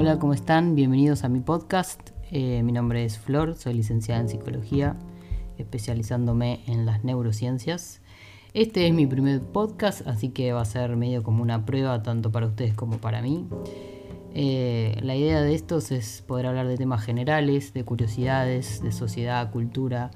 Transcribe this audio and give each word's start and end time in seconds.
Hola, 0.00 0.18
¿cómo 0.18 0.32
están? 0.32 0.76
Bienvenidos 0.76 1.24
a 1.24 1.28
mi 1.28 1.40
podcast. 1.40 2.00
Eh, 2.30 2.62
mi 2.62 2.72
nombre 2.72 3.04
es 3.04 3.18
Flor, 3.18 3.54
soy 3.54 3.74
licenciada 3.74 4.18
en 4.22 4.30
psicología, 4.30 4.96
especializándome 5.58 6.60
en 6.66 6.86
las 6.86 7.04
neurociencias. 7.04 8.00
Este 8.54 8.86
es 8.86 8.94
mi 8.94 9.06
primer 9.06 9.42
podcast, 9.42 10.06
así 10.06 10.30
que 10.30 10.54
va 10.54 10.62
a 10.62 10.64
ser 10.64 10.96
medio 10.96 11.22
como 11.22 11.42
una 11.42 11.66
prueba 11.66 12.02
tanto 12.02 12.32
para 12.32 12.46
ustedes 12.46 12.72
como 12.72 12.96
para 12.96 13.20
mí. 13.20 13.46
Eh, 14.32 14.98
la 15.02 15.16
idea 15.16 15.42
de 15.42 15.54
estos 15.54 15.92
es 15.92 16.24
poder 16.26 16.46
hablar 16.46 16.66
de 16.66 16.78
temas 16.78 17.04
generales, 17.04 17.74
de 17.74 17.84
curiosidades, 17.84 18.82
de 18.82 18.92
sociedad, 18.92 19.50
cultura, 19.50 20.12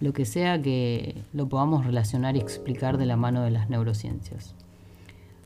lo 0.00 0.12
que 0.12 0.24
sea 0.24 0.60
que 0.60 1.22
lo 1.32 1.48
podamos 1.48 1.86
relacionar 1.86 2.34
y 2.34 2.40
explicar 2.40 2.98
de 2.98 3.06
la 3.06 3.16
mano 3.16 3.44
de 3.44 3.52
las 3.52 3.70
neurociencias. 3.70 4.56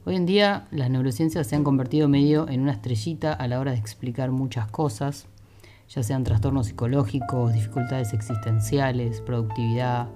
Hoy 0.04 0.16
en 0.16 0.26
día 0.26 0.66
las 0.72 0.90
neurociencias 0.90 1.46
se 1.46 1.54
han 1.54 1.62
convertido 1.62 2.08
medio 2.08 2.48
en 2.48 2.62
una 2.62 2.72
estrellita 2.72 3.32
a 3.32 3.46
la 3.46 3.60
hora 3.60 3.70
de 3.70 3.78
explicar 3.78 4.32
muchas 4.32 4.68
cosas, 4.68 5.28
ya 5.88 6.02
sean 6.02 6.24
trastornos 6.24 6.66
psicológicos, 6.66 7.52
dificultades 7.52 8.12
existenciales, 8.12 9.20
productividad, 9.20 10.08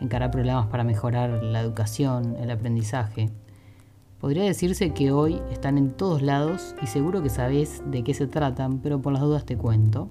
encarar 0.00 0.30
problemas 0.30 0.68
para 0.68 0.84
mejorar 0.84 1.42
la 1.42 1.60
educación, 1.60 2.34
el 2.40 2.50
aprendizaje. 2.50 3.28
Podría 4.20 4.44
decirse 4.44 4.94
que 4.94 5.12
hoy 5.12 5.42
están 5.50 5.76
en 5.76 5.90
todos 5.90 6.22
lados 6.22 6.74
y 6.80 6.86
seguro 6.86 7.22
que 7.22 7.28
sabés 7.28 7.82
de 7.90 8.02
qué 8.02 8.14
se 8.14 8.26
tratan, 8.26 8.78
pero 8.78 9.02
por 9.02 9.12
las 9.12 9.20
dudas 9.20 9.44
te 9.44 9.58
cuento 9.58 10.08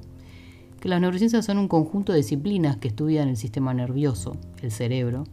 que 0.79 0.87
las 0.87 1.01
neurociencias 1.01 1.45
son 1.45 1.57
un 1.57 1.67
conjunto 1.67 2.13
de 2.13 2.19
disciplinas 2.19 2.77
que 2.77 2.89
estudian 2.89 3.27
el 3.27 3.37
sistema 3.37 3.73
nervioso, 3.73 4.37
el 4.61 4.71
cerebro, 4.71 5.23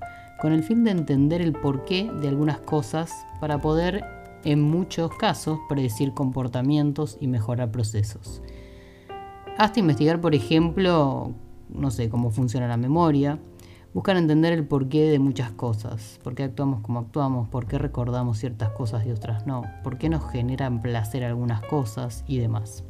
con 0.40 0.52
el 0.52 0.62
fin 0.62 0.84
de 0.84 0.90
entender 0.90 1.40
el 1.40 1.52
porqué 1.52 2.10
de 2.20 2.28
algunas 2.28 2.58
cosas 2.60 3.26
para 3.40 3.58
poder, 3.58 4.04
en 4.44 4.60
muchos 4.60 5.14
casos, 5.16 5.58
predecir 5.68 6.12
comportamientos 6.12 7.16
y 7.20 7.26
mejorar 7.26 7.70
procesos. 7.70 8.42
Hasta 9.58 9.80
investigar, 9.80 10.20
por 10.20 10.34
ejemplo, 10.34 11.34
no 11.68 11.90
sé, 11.90 12.08
cómo 12.08 12.30
funciona 12.30 12.68
la 12.68 12.76
memoria, 12.76 13.38
buscan 13.94 14.18
entender 14.18 14.52
el 14.52 14.66
porqué 14.66 15.08
de 15.08 15.18
muchas 15.18 15.52
cosas, 15.52 16.20
por 16.22 16.34
qué 16.34 16.44
actuamos 16.44 16.82
como 16.82 17.00
actuamos, 17.00 17.48
por 17.48 17.66
qué 17.66 17.78
recordamos 17.78 18.38
ciertas 18.38 18.70
cosas 18.70 19.06
y 19.06 19.10
otras 19.10 19.46
no, 19.46 19.62
por 19.82 19.96
qué 19.96 20.10
nos 20.10 20.30
generan 20.30 20.82
placer 20.82 21.24
algunas 21.24 21.62
cosas 21.62 22.22
y 22.26 22.38
demás. 22.38 22.84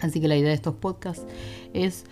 Así 0.00 0.20
que 0.20 0.26
la 0.26 0.36
idea 0.36 0.48
de 0.48 0.54
estos 0.54 0.74
podcasts 0.74 1.24
es 1.72 2.04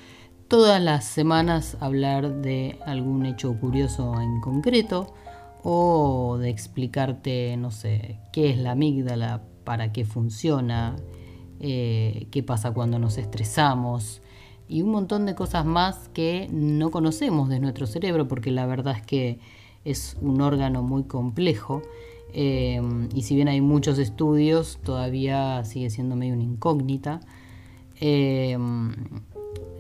todas 0.53 0.83
las 0.83 1.07
semanas 1.07 1.79
hablar 1.81 2.43
de 2.43 2.79
algún 2.85 3.25
hecho 3.25 3.59
curioso 3.59 4.21
en 4.21 4.43
concreto 4.43 5.15
o 5.63 6.37
de 6.39 6.51
explicarte, 6.51 7.57
no 7.57 7.71
sé, 7.71 8.19
qué 8.35 8.51
es 8.51 8.59
la 8.59 8.73
amígdala, 8.73 9.41
para 9.65 9.95
qué 9.95 10.05
funciona, 10.05 10.97
eh, 11.59 12.27
qué 12.31 12.43
pasa 12.43 12.73
cuando 12.73 12.99
nos 12.99 13.17
estresamos 13.17 14.21
y 14.69 14.83
un 14.83 14.91
montón 14.91 15.25
de 15.25 15.35
cosas 15.35 15.65
más 15.65 16.11
que 16.11 16.49
no 16.53 16.91
conocemos 16.91 17.49
de 17.49 17.59
nuestro 17.59 17.87
cerebro 17.87 18.29
porque 18.29 18.51
la 18.51 18.67
verdad 18.67 18.97
es 18.99 19.07
que 19.07 19.39
es 19.87 20.19
un 20.21 20.43
órgano 20.43 20.83
muy 20.83 21.05
complejo 21.05 21.81
eh, 22.35 22.79
y 23.15 23.23
si 23.23 23.35
bien 23.37 23.49
hay 23.49 23.63
muchos 23.63 23.99
estudios 23.99 24.81
todavía 24.85 25.65
sigue 25.65 25.89
siendo 25.89 26.15
medio 26.15 26.35
una 26.35 26.45
incógnita. 26.45 27.21
Eh, 28.05 28.59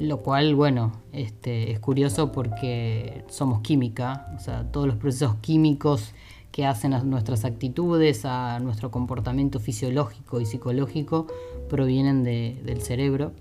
lo 0.02 0.18
cual, 0.22 0.54
bueno, 0.56 0.92
este, 1.12 1.70
es 1.70 1.78
curioso 1.78 2.32
porque 2.32 3.24
somos 3.28 3.60
química, 3.60 4.32
o 4.34 4.40
sea, 4.40 4.64
todos 4.64 4.86
los 4.88 4.96
procesos 4.96 5.36
químicos 5.36 6.12
que 6.50 6.66
hacen 6.66 6.92
a 6.92 7.02
nuestras 7.04 7.44
actitudes, 7.44 8.24
a 8.24 8.58
nuestro 8.60 8.90
comportamiento 8.90 9.60
fisiológico 9.60 10.40
y 10.40 10.46
psicológico, 10.46 11.28
provienen 11.68 12.24
del 12.24 12.82
cerebro. 12.82 13.32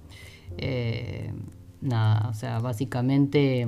Eh, 0.58 1.34
nada, 1.82 2.30
o 2.30 2.34
sea, 2.34 2.60
básicamente, 2.60 3.68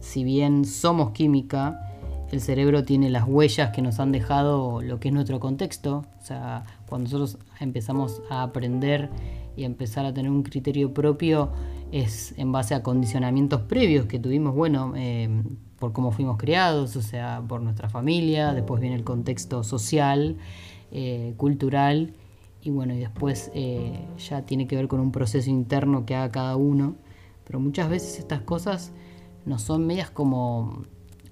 si 0.00 0.24
bien 0.24 0.66
somos 0.66 1.12
química, 1.12 1.88
el 2.30 2.42
cerebro 2.42 2.84
tiene 2.84 3.08
las 3.08 3.26
huellas 3.26 3.70
que 3.70 3.80
nos 3.80 3.98
han 3.98 4.12
dejado 4.12 4.82
lo 4.82 5.00
que 5.00 5.08
es 5.08 5.14
nuestro 5.14 5.40
contexto. 5.40 6.04
O 6.20 6.24
sea, 6.24 6.64
cuando 6.86 7.10
nosotros 7.10 7.42
empezamos 7.60 8.20
a 8.28 8.42
aprender 8.42 9.08
y 9.58 9.64
empezar 9.64 10.06
a 10.06 10.14
tener 10.14 10.30
un 10.30 10.44
criterio 10.44 10.94
propio 10.94 11.50
es 11.90 12.32
en 12.38 12.52
base 12.52 12.74
a 12.74 12.82
condicionamientos 12.82 13.62
previos 13.62 14.06
que 14.06 14.20
tuvimos, 14.20 14.54
bueno, 14.54 14.92
eh, 14.96 15.42
por 15.80 15.92
cómo 15.92 16.12
fuimos 16.12 16.36
criados, 16.36 16.94
o 16.94 17.02
sea, 17.02 17.42
por 17.46 17.60
nuestra 17.60 17.88
familia, 17.88 18.54
después 18.54 18.80
viene 18.80 18.94
el 18.94 19.02
contexto 19.02 19.64
social, 19.64 20.36
eh, 20.92 21.34
cultural, 21.36 22.14
y 22.62 22.70
bueno, 22.70 22.94
y 22.94 22.98
después 22.98 23.50
eh, 23.52 24.06
ya 24.18 24.42
tiene 24.42 24.68
que 24.68 24.76
ver 24.76 24.86
con 24.86 25.00
un 25.00 25.10
proceso 25.10 25.50
interno 25.50 26.06
que 26.06 26.14
haga 26.14 26.30
cada 26.30 26.56
uno, 26.56 26.94
pero 27.44 27.58
muchas 27.58 27.88
veces 27.90 28.20
estas 28.20 28.42
cosas 28.42 28.92
no 29.44 29.58
son 29.58 29.86
medias 29.86 30.10
como 30.10 30.84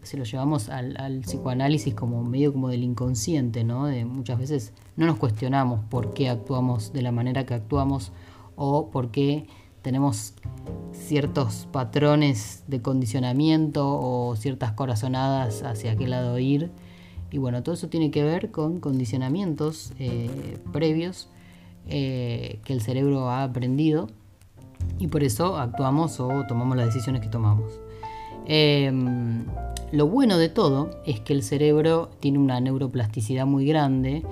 si 0.06 0.16
lo 0.16 0.24
llevamos 0.24 0.68
al, 0.68 1.20
psicoanálisis 1.20 1.94
como 1.94 2.22
medio 2.22 2.52
como 2.52 2.68
del 2.68 2.84
inconsciente, 2.84 3.64
¿no? 3.64 3.88
Muchas 4.06 4.38
veces 4.38 4.72
no 4.96 5.06
nos 5.06 5.16
cuestionamos 5.16 5.80
por 5.90 6.14
qué 6.14 6.28
actuamos 6.28 6.92
de 6.92 7.02
la 7.02 7.12
manera 7.12 7.44
que 7.44 7.54
actuamos 7.54 8.12
o 8.54 8.90
por 8.90 9.10
qué 9.10 9.46
tenemos 9.82 10.34
ciertos 10.92 11.68
patrones 11.70 12.64
de 12.66 12.82
condicionamiento 12.82 13.98
o 14.00 14.36
ciertas 14.36 14.72
corazonadas 14.72 15.62
hacia 15.62 15.96
qué 15.96 16.08
lado 16.08 16.38
ir. 16.38 16.70
Y 17.30 17.38
bueno, 17.38 17.62
todo 17.62 17.74
eso 17.74 17.88
tiene 17.88 18.10
que 18.10 18.22
ver 18.22 18.50
con 18.50 18.80
condicionamientos 18.80 19.92
eh, 19.98 20.58
previos 20.72 21.28
eh, 21.88 22.60
que 22.64 22.72
el 22.72 22.80
cerebro 22.80 23.28
ha 23.30 23.42
aprendido 23.42 24.08
y 24.98 25.08
por 25.08 25.22
eso 25.22 25.56
actuamos 25.56 26.20
o 26.20 26.46
tomamos 26.46 26.76
las 26.76 26.86
decisiones 26.86 27.22
que 27.22 27.28
tomamos. 27.28 27.80
Em, 28.46 29.44
lo 29.92 30.06
bueno 30.08 30.38
de 30.38 30.48
todo 30.48 30.90
es 31.04 31.20
que 31.20 31.32
el 31.32 31.42
cerebro 31.42 32.10
tiene 32.20 32.38
una 32.38 32.60
neuroplasticidad 32.60 33.46
muy 33.46 33.66
grande. 33.66 34.22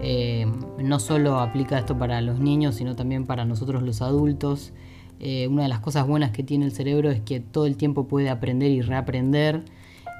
Eh, 0.00 0.46
no 0.78 0.98
solo 0.98 1.38
aplica 1.40 1.78
esto 1.78 1.98
para 1.98 2.20
los 2.20 2.38
niños, 2.38 2.76
sino 2.76 2.96
también 2.96 3.26
para 3.26 3.44
nosotros 3.44 3.82
los 3.82 4.02
adultos. 4.02 4.72
Eh, 5.20 5.46
una 5.48 5.62
de 5.64 5.68
las 5.68 5.80
cosas 5.80 6.06
buenas 6.06 6.32
que 6.32 6.42
tiene 6.42 6.64
el 6.64 6.72
cerebro 6.72 7.10
es 7.10 7.20
que 7.20 7.40
todo 7.40 7.66
el 7.66 7.76
tiempo 7.76 8.08
puede 8.08 8.28
aprender 8.28 8.70
y 8.70 8.80
reaprender 8.80 9.64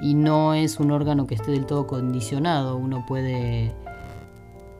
y 0.00 0.14
no 0.14 0.54
es 0.54 0.78
un 0.78 0.90
órgano 0.90 1.26
que 1.26 1.34
esté 1.34 1.50
del 1.50 1.66
todo 1.66 1.86
condicionado. 1.86 2.76
Uno 2.76 3.04
puede, 3.06 3.72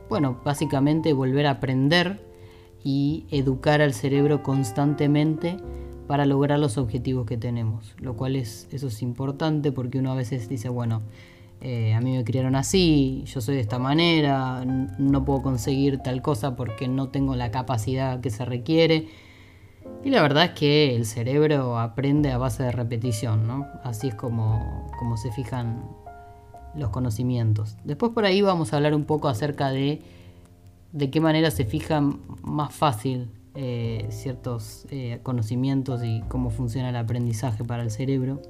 bueno, 0.09 0.39
básicamente 0.43 1.13
volver 1.13 1.47
a 1.47 1.51
aprender 1.51 2.25
y 2.83 3.25
educar 3.31 3.81
al 3.81 3.93
cerebro 3.93 4.43
constantemente 4.43 5.57
para 6.07 6.25
lograr 6.25 6.59
los 6.59 6.77
objetivos 6.77 7.25
que 7.25 7.37
tenemos, 7.37 7.95
lo 7.99 8.15
cual 8.15 8.35
es, 8.35 8.67
eso 8.71 8.87
es 8.87 9.01
importante 9.01 9.71
porque 9.71 9.99
uno 9.99 10.11
a 10.11 10.15
veces 10.15 10.49
dice, 10.49 10.69
bueno, 10.69 11.01
eh, 11.61 11.93
a 11.93 12.01
mí 12.01 12.15
me 12.17 12.23
criaron 12.23 12.55
así, 12.55 13.23
yo 13.25 13.39
soy 13.41 13.55
de 13.55 13.61
esta 13.61 13.79
manera, 13.79 14.65
no 14.65 15.23
puedo 15.23 15.41
conseguir 15.41 15.99
tal 15.99 16.21
cosa 16.21 16.55
porque 16.55 16.87
no 16.87 17.09
tengo 17.09 17.35
la 17.35 17.51
capacidad 17.51 18.19
que 18.19 18.29
se 18.29 18.43
requiere. 18.45 19.07
Y 20.03 20.09
la 20.09 20.21
verdad 20.21 20.45
es 20.45 20.51
que 20.51 20.95
el 20.95 21.05
cerebro 21.05 21.79
aprende 21.79 22.31
a 22.31 22.37
base 22.37 22.63
de 22.63 22.71
repetición, 22.71 23.47
¿no? 23.47 23.67
Así 23.83 24.09
es 24.09 24.15
como, 24.15 24.91
como 24.99 25.15
se 25.17 25.31
fijan 25.31 25.83
los 26.75 26.89
conocimientos. 26.89 27.77
Después 27.83 28.11
por 28.11 28.25
ahí 28.25 28.41
vamos 28.41 28.73
a 28.73 28.77
hablar 28.77 28.93
un 28.93 29.05
poco 29.05 29.29
acerca 29.29 29.69
de 29.69 30.01
de 30.93 31.09
qué 31.09 31.19
manera 31.19 31.51
se 31.51 31.65
fijan 31.65 32.19
más 32.43 32.73
fácil 32.73 33.29
eh, 33.55 34.07
ciertos 34.09 34.85
eh, 34.89 35.19
conocimientos 35.23 36.03
y 36.03 36.23
cómo 36.27 36.49
funciona 36.49 36.89
el 36.89 36.95
aprendizaje 36.95 37.63
para 37.63 37.83
el 37.83 37.91
cerebro. 37.91 38.41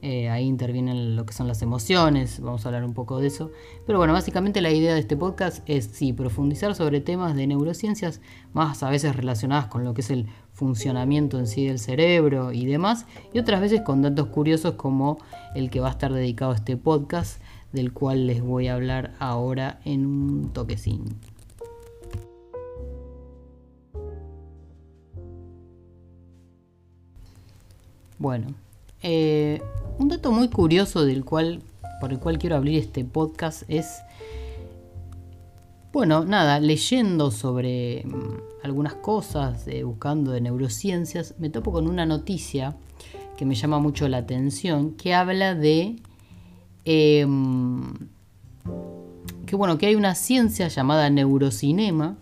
Eh, 0.00 0.28
ahí 0.28 0.44
intervienen 0.44 1.16
lo 1.16 1.26
que 1.26 1.32
son 1.32 1.48
las 1.48 1.60
emociones, 1.60 2.40
vamos 2.40 2.64
a 2.64 2.68
hablar 2.68 2.84
un 2.84 2.94
poco 2.94 3.18
de 3.18 3.26
eso. 3.26 3.50
Pero 3.84 3.98
bueno, 3.98 4.12
básicamente 4.12 4.60
la 4.60 4.70
idea 4.70 4.94
de 4.94 5.00
este 5.00 5.16
podcast 5.16 5.68
es 5.68 5.86
sí, 5.86 6.12
profundizar 6.12 6.74
sobre 6.74 7.00
temas 7.00 7.34
de 7.34 7.46
neurociencias, 7.46 8.20
más 8.52 8.82
a 8.82 8.90
veces 8.90 9.16
relacionadas 9.16 9.66
con 9.66 9.84
lo 9.84 9.94
que 9.94 10.02
es 10.02 10.10
el 10.10 10.26
funcionamiento 10.52 11.38
en 11.38 11.48
sí 11.48 11.66
del 11.66 11.80
cerebro 11.80 12.52
y 12.52 12.66
demás, 12.66 13.06
y 13.32 13.40
otras 13.40 13.60
veces 13.60 13.80
con 13.80 14.02
datos 14.02 14.28
curiosos 14.28 14.74
como 14.74 15.18
el 15.56 15.68
que 15.68 15.80
va 15.80 15.88
a 15.88 15.92
estar 15.92 16.12
dedicado 16.12 16.52
a 16.52 16.56
este 16.56 16.76
podcast, 16.76 17.42
del 17.72 17.92
cual 17.92 18.26
les 18.26 18.40
voy 18.40 18.68
a 18.68 18.74
hablar 18.74 19.14
ahora 19.18 19.80
en 19.84 20.06
un 20.06 20.52
toquecín. 20.52 21.16
Bueno, 28.18 28.48
eh, 29.02 29.62
un 29.98 30.08
dato 30.08 30.32
muy 30.32 30.48
curioso 30.48 31.04
del 31.04 31.24
cual, 31.24 31.62
por 32.00 32.12
el 32.12 32.18
cual 32.18 32.38
quiero 32.38 32.56
abrir 32.56 32.78
este 32.78 33.04
podcast 33.04 33.62
es, 33.68 33.98
bueno, 35.92 36.24
nada, 36.24 36.58
leyendo 36.58 37.30
sobre 37.30 38.04
mm, 38.04 38.64
algunas 38.64 38.94
cosas, 38.94 39.66
buscando 39.84 40.32
de 40.32 40.40
neurociencias, 40.40 41.36
me 41.38 41.48
topo 41.48 41.70
con 41.70 41.86
una 41.86 42.06
noticia 42.06 42.76
que 43.36 43.46
me 43.46 43.54
llama 43.54 43.78
mucho 43.78 44.08
la 44.08 44.18
atención, 44.18 44.94
que 44.94 45.14
habla 45.14 45.54
de 45.54 45.96
em, 46.84 47.94
que 49.46 49.54
bueno, 49.54 49.78
que 49.78 49.86
hay 49.86 49.94
una 49.94 50.16
ciencia 50.16 50.66
llamada 50.66 51.08
neurocinema 51.08 52.16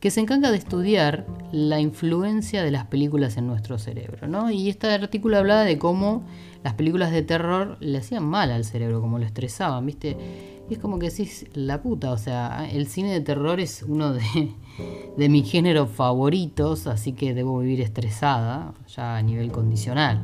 que 0.00 0.10
se 0.10 0.20
encarga 0.20 0.50
de 0.50 0.56
estudiar 0.56 1.26
la 1.52 1.78
influencia 1.78 2.62
de 2.62 2.70
las 2.70 2.86
películas 2.86 3.36
en 3.36 3.46
nuestro 3.46 3.78
cerebro. 3.78 4.26
¿no? 4.28 4.50
Y 4.50 4.70
este 4.70 4.88
artículo 4.88 5.36
hablaba 5.36 5.62
de 5.62 5.78
cómo 5.78 6.24
las 6.64 6.74
películas 6.74 7.12
de 7.12 7.22
terror 7.22 7.76
le 7.80 7.98
hacían 7.98 8.24
mal 8.24 8.50
al 8.50 8.64
cerebro, 8.64 9.00
como 9.00 9.18
lo 9.18 9.26
estresaban, 9.26 9.84
¿viste? 9.84 10.16
Y 10.68 10.74
es 10.74 10.78
como 10.78 10.98
que 10.98 11.10
decís, 11.10 11.46
la 11.52 11.82
puta, 11.82 12.12
o 12.12 12.18
sea, 12.18 12.68
el 12.70 12.86
cine 12.86 13.12
de 13.12 13.20
terror 13.20 13.60
es 13.60 13.82
uno 13.82 14.12
de, 14.12 14.22
de 15.16 15.28
mis 15.28 15.50
géneros 15.50 15.90
favoritos, 15.90 16.86
así 16.86 17.12
que 17.12 17.34
debo 17.34 17.58
vivir 17.58 17.80
estresada, 17.80 18.72
ya 18.88 19.16
a 19.16 19.22
nivel 19.22 19.52
condicional. 19.52 20.22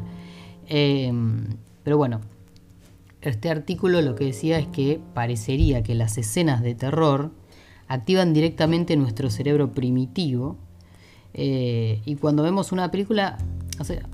Em, 0.69 1.57
pero 1.83 1.97
bueno, 1.99 2.21
este 3.21 3.51
artículo 3.51 4.01
lo 4.03 4.15
que 4.15 4.27
decía 4.27 4.59
es 4.59 4.69
que 4.69 5.01
parecería 5.15 5.83
que 5.83 5.95
las 5.95 6.17
escenas 6.17 6.63
de 6.63 6.75
terror 6.75 7.33
activan 7.89 8.33
directamente 8.33 8.97
nuestro 8.97 9.31
cerebro 9.31 9.73
primitivo. 9.73 10.57
Eh, 11.35 12.01
y 12.05 12.17
cuando 12.17 12.43
vemos 12.43 12.73
una 12.73 12.91
película, 12.91 13.39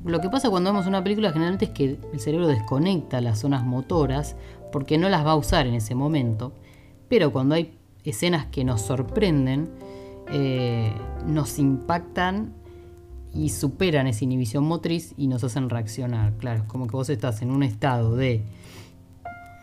lo 0.04 0.20
que 0.20 0.28
pasa 0.28 0.50
cuando 0.50 0.72
vemos 0.72 0.86
una 0.86 1.02
película 1.02 1.30
generalmente 1.30 1.66
es 1.66 1.70
que 1.70 1.98
el 2.12 2.20
cerebro 2.20 2.48
desconecta 2.48 3.20
las 3.20 3.38
zonas 3.38 3.64
motoras 3.64 4.36
porque 4.72 4.98
no 4.98 5.08
las 5.08 5.24
va 5.24 5.32
a 5.32 5.36
usar 5.36 5.66
en 5.66 5.74
ese 5.74 5.94
momento. 5.94 6.52
Pero 7.08 7.32
cuando 7.32 7.54
hay 7.54 7.78
escenas 8.04 8.46
que 8.46 8.64
nos 8.64 8.80
sorprenden, 8.80 9.70
eh, 10.30 10.92
nos 11.26 11.58
impactan 11.58 12.54
y 13.34 13.48
superan 13.48 14.06
esa 14.06 14.24
inhibición 14.24 14.64
motriz 14.64 15.14
y 15.16 15.26
nos 15.26 15.44
hacen 15.44 15.70
reaccionar. 15.70 16.34
Claro, 16.38 16.62
es 16.62 16.66
como 16.66 16.86
que 16.86 16.96
vos 16.96 17.08
estás 17.08 17.42
en 17.42 17.50
un 17.50 17.62
estado 17.62 18.16
de, 18.16 18.42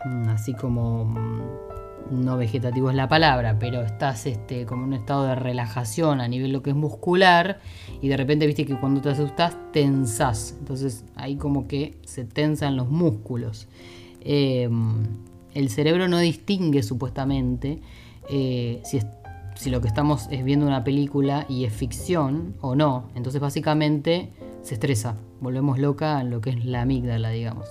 mm, 0.04 0.28
así 0.28 0.54
como 0.54 1.04
mm, 1.04 1.69
no 2.10 2.36
vegetativo 2.36 2.90
es 2.90 2.96
la 2.96 3.08
palabra, 3.08 3.58
pero 3.58 3.82
estás 3.82 4.26
este, 4.26 4.66
como 4.66 4.84
en 4.84 4.88
un 4.88 4.94
estado 4.94 5.26
de 5.26 5.34
relajación 5.34 6.20
a 6.20 6.28
nivel 6.28 6.52
lo 6.52 6.62
que 6.62 6.70
es 6.70 6.76
muscular 6.76 7.60
y 8.00 8.08
de 8.08 8.16
repente 8.16 8.46
viste 8.46 8.66
que 8.66 8.78
cuando 8.78 9.00
te 9.00 9.10
asustas 9.10 9.56
tensás, 9.72 10.56
entonces 10.58 11.04
ahí 11.14 11.36
como 11.36 11.68
que 11.68 11.98
se 12.04 12.24
tensan 12.24 12.76
los 12.76 12.88
músculos. 12.88 13.68
Em, 14.22 15.04
el 15.54 15.70
cerebro 15.70 16.08
no 16.08 16.18
distingue 16.18 16.82
supuestamente 16.82 17.80
eh, 18.28 18.80
si, 18.84 19.00
si 19.56 19.70
lo 19.70 19.80
que 19.80 19.88
estamos 19.88 20.28
es 20.30 20.44
viendo 20.44 20.66
una 20.66 20.84
película 20.84 21.46
y 21.48 21.64
es 21.64 21.72
ficción 21.72 22.54
o 22.60 22.74
no, 22.74 23.08
entonces 23.14 23.40
básicamente 23.40 24.30
se 24.62 24.74
estresa, 24.74 25.16
volvemos 25.40 25.78
loca 25.78 26.20
en 26.20 26.30
lo 26.30 26.40
que 26.40 26.50
es 26.50 26.64
la 26.64 26.82
amígdala, 26.82 27.30
digamos. 27.30 27.66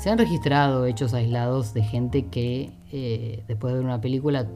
Se 0.00 0.08
han 0.08 0.16
registrado 0.16 0.86
hechos 0.86 1.12
aislados 1.12 1.74
de 1.74 1.82
gente 1.82 2.28
que 2.28 2.72
eh, 2.90 3.44
después 3.46 3.74
de 3.74 3.80
ver 3.80 3.86
una 3.86 4.00
película 4.00 4.48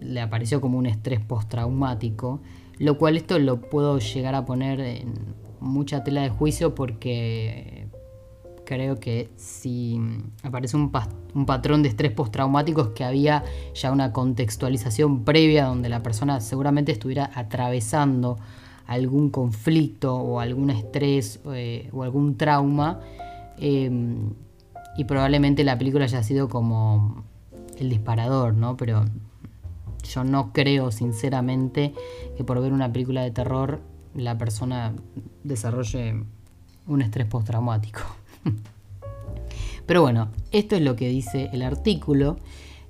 le 0.00 0.20
apareció 0.20 0.60
como 0.60 0.76
un 0.76 0.86
estrés 0.86 1.20
postraumático, 1.20 2.40
lo 2.78 2.98
cual 2.98 3.16
esto 3.16 3.38
lo 3.38 3.60
puedo 3.60 4.00
llegar 4.00 4.34
a 4.34 4.44
poner 4.44 4.80
en 4.80 5.14
mucha 5.60 6.02
tela 6.02 6.22
de 6.22 6.30
juicio 6.30 6.74
porque 6.74 7.86
creo 8.64 8.98
que 8.98 9.30
si 9.36 10.00
aparece 10.42 10.76
un, 10.76 10.90
patrón 10.90 11.84
de 11.84 11.88
estrés 11.88 12.10
postraumático 12.10 12.80
es 12.80 12.88
que 12.88 13.04
había 13.04 13.44
ya 13.74 13.92
una 13.92 14.12
contextualización 14.12 15.22
previa 15.22 15.66
donde 15.66 15.90
la 15.90 16.02
persona 16.02 16.40
seguramente 16.40 16.90
estuviera 16.90 17.30
atravesando 17.36 18.36
algún 18.86 19.30
conflicto 19.30 20.16
o 20.16 20.40
algún 20.40 20.70
estrés 20.70 21.38
eh, 21.54 21.88
o 21.92 22.02
algún 22.02 22.36
trauma. 22.36 22.98
Em, 23.58 24.30
y 24.96 25.04
probablemente 25.04 25.64
la 25.64 25.78
película 25.78 26.04
haya 26.04 26.22
sido 26.22 26.48
como 26.48 27.24
el 27.78 27.88
disparador, 27.88 28.54
¿no? 28.54 28.76
Pero 28.76 29.04
yo 30.02 30.24
no 30.24 30.52
creo 30.52 30.90
sinceramente 30.90 31.94
que 32.36 32.44
por 32.44 32.60
ver 32.60 32.72
una 32.72 32.92
película 32.92 33.22
de 33.22 33.30
terror 33.30 33.80
la 34.14 34.36
persona 34.36 34.94
desarrolle 35.44 36.24
un 36.86 37.02
estrés 37.02 37.26
postraumático. 37.26 38.00
Pero 39.86 40.02
bueno, 40.02 40.28
esto 40.50 40.76
es 40.76 40.82
lo 40.82 40.96
que 40.96 41.08
dice 41.08 41.50
el 41.52 41.62
artículo. 41.62 42.38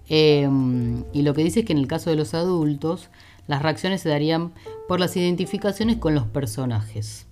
Em, 0.08 1.04
y 1.12 1.22
lo 1.22 1.34
que 1.34 1.44
dice 1.44 1.60
es 1.60 1.66
que 1.66 1.72
en 1.72 1.78
el 1.78 1.86
caso 1.86 2.10
de 2.10 2.16
los 2.16 2.34
adultos, 2.34 3.08
las 3.46 3.62
reacciones 3.62 4.02
se 4.02 4.08
darían 4.08 4.52
por 4.88 5.00
las 5.00 5.16
identificaciones 5.16 5.96
con 5.96 6.14
los 6.14 6.26
personajes. 6.26 7.26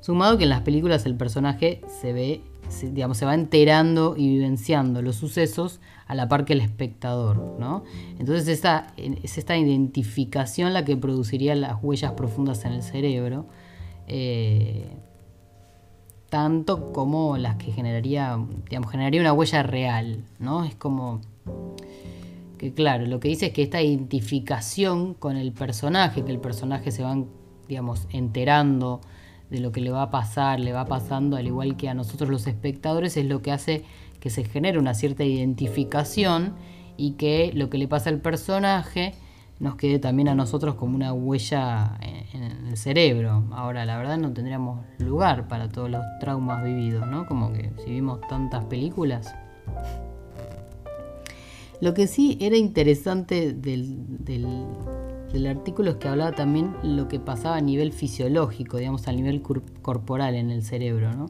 Sumado 0.00 0.38
que 0.38 0.44
en 0.44 0.50
las 0.50 0.62
películas 0.62 1.06
el 1.06 1.14
personaje 1.14 1.80
se 2.00 2.12
ve 2.12 2.42
se, 2.68 2.90
digamos, 2.90 3.18
se 3.18 3.24
va 3.24 3.34
enterando 3.34 4.14
y 4.16 4.28
vivenciando 4.28 5.02
los 5.02 5.16
sucesos 5.16 5.80
a 6.06 6.14
la 6.14 6.28
par 6.28 6.44
que 6.44 6.54
el 6.54 6.60
espectador. 6.60 7.56
¿no? 7.58 7.84
Entonces 8.18 8.48
es 8.48 9.38
esta 9.38 9.56
identificación 9.56 10.72
la 10.72 10.84
que 10.84 10.96
produciría 10.96 11.54
las 11.54 11.82
huellas 11.82 12.12
profundas 12.12 12.64
en 12.64 12.72
el 12.72 12.82
cerebro, 12.82 13.46
eh, 14.06 14.96
tanto 16.30 16.92
como 16.92 17.36
las 17.36 17.56
que 17.56 17.72
generaría, 17.72 18.38
digamos, 18.68 18.90
generaría 18.90 19.20
una 19.20 19.32
huella 19.32 19.62
real. 19.62 20.24
¿no? 20.38 20.64
Es 20.64 20.74
como 20.74 21.20
que 22.58 22.74
claro, 22.74 23.06
lo 23.06 23.20
que 23.20 23.28
dice 23.28 23.46
es 23.46 23.52
que 23.52 23.62
esta 23.62 23.80
identificación 23.80 25.14
con 25.14 25.36
el 25.36 25.52
personaje, 25.52 26.24
que 26.24 26.32
el 26.32 26.40
personaje 26.40 26.90
se 26.90 27.02
va, 27.02 27.16
digamos, 27.68 28.08
enterando, 28.10 29.00
de 29.50 29.60
lo 29.60 29.72
que 29.72 29.80
le 29.80 29.90
va 29.90 30.02
a 30.02 30.10
pasar, 30.10 30.60
le 30.60 30.72
va 30.72 30.84
pasando, 30.84 31.36
al 31.36 31.46
igual 31.46 31.76
que 31.76 31.88
a 31.88 31.94
nosotros 31.94 32.28
los 32.30 32.46
espectadores, 32.46 33.16
es 33.16 33.26
lo 33.26 33.42
que 33.42 33.52
hace 33.52 33.84
que 34.20 34.30
se 34.30 34.44
genere 34.44 34.78
una 34.78 34.94
cierta 34.94 35.24
identificación 35.24 36.54
y 36.96 37.12
que 37.12 37.52
lo 37.54 37.70
que 37.70 37.78
le 37.78 37.88
pasa 37.88 38.10
al 38.10 38.20
personaje 38.20 39.14
nos 39.60 39.76
quede 39.76 39.98
también 39.98 40.28
a 40.28 40.34
nosotros 40.34 40.76
como 40.76 40.94
una 40.94 41.12
huella 41.12 41.98
en, 42.00 42.42
el 42.42 42.76
cerebro. 42.76 43.44
Ahora, 43.52 43.84
la 43.84 43.96
verdad 43.96 44.18
no 44.18 44.32
tendríamos 44.32 44.84
lugar 44.98 45.48
para 45.48 45.68
todos 45.68 45.90
los 45.90 46.02
traumas 46.20 46.62
vividos, 46.62 47.06
¿no? 47.08 47.26
Como 47.26 47.52
que 47.52 47.72
si 47.84 47.90
vimos 47.90 48.20
tantas 48.28 48.64
películas. 48.66 49.34
Lo 51.80 51.94
que 51.94 52.06
sí 52.06 52.38
era 52.40 52.56
interesante 52.56 53.52
del, 53.52 54.04
artículo 55.46 55.90
es 55.90 55.96
que 55.96 56.08
hablaba 56.08 56.32
también 56.32 56.74
lo 56.82 57.08
que 57.08 57.20
pasaba 57.20 57.56
a 57.56 57.60
nivel 57.60 57.92
fisiológico, 57.92 58.78
digamos, 58.78 59.08
a 59.08 59.12
nivel 59.12 59.42
corporal 59.82 60.34
en 60.34 60.50
el 60.50 60.62
cerebro, 60.62 61.12
¿no? 61.12 61.26